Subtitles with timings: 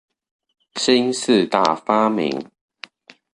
[0.77, 2.49] 新四大發明